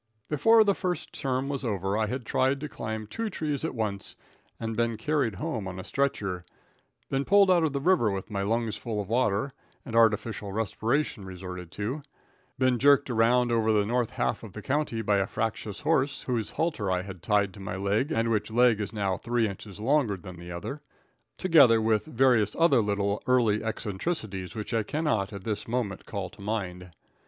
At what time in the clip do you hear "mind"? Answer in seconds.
26.41-26.89